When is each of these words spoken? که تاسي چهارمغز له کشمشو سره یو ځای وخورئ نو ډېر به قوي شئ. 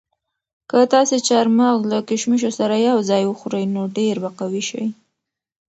که 0.69 0.77
تاسي 0.93 1.17
چهارمغز 1.27 1.81
له 1.91 1.97
کشمشو 2.09 2.49
سره 2.59 2.75
یو 2.89 2.97
ځای 3.09 3.23
وخورئ 3.27 3.65
نو 3.75 3.81
ډېر 3.97 4.15
به 4.23 4.29
قوي 4.39 4.63
شئ. 4.69 4.85